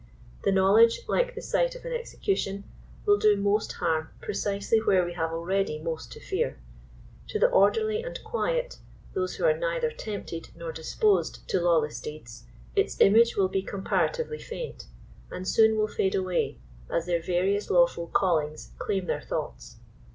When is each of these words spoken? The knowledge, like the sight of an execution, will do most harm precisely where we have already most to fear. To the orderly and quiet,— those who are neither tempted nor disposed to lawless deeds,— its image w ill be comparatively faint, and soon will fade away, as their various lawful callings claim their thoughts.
The 0.43 0.51
knowledge, 0.51 1.01
like 1.07 1.35
the 1.35 1.43
sight 1.43 1.75
of 1.75 1.85
an 1.85 1.93
execution, 1.93 2.63
will 3.05 3.19
do 3.19 3.37
most 3.37 3.73
harm 3.73 4.09
precisely 4.19 4.79
where 4.79 5.05
we 5.05 5.13
have 5.13 5.31
already 5.31 5.77
most 5.77 6.11
to 6.13 6.19
fear. 6.19 6.57
To 7.27 7.37
the 7.37 7.49
orderly 7.51 8.01
and 8.01 8.17
quiet,— 8.23 8.79
those 9.13 9.35
who 9.35 9.45
are 9.45 9.55
neither 9.55 9.91
tempted 9.91 10.49
nor 10.55 10.71
disposed 10.71 11.47
to 11.49 11.61
lawless 11.61 12.01
deeds,— 12.01 12.45
its 12.75 12.99
image 12.99 13.33
w 13.33 13.43
ill 13.43 13.47
be 13.49 13.61
comparatively 13.61 14.39
faint, 14.39 14.87
and 15.29 15.47
soon 15.47 15.77
will 15.77 15.87
fade 15.87 16.15
away, 16.15 16.57
as 16.89 17.05
their 17.05 17.21
various 17.21 17.69
lawful 17.69 18.07
callings 18.07 18.71
claim 18.79 19.05
their 19.05 19.21
thoughts. 19.21 19.75